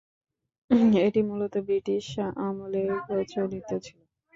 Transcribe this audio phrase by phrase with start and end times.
[1.05, 2.05] এটি মূলত ব্রিটিশ
[2.41, 3.99] আমলে প্রচলিত ছিল।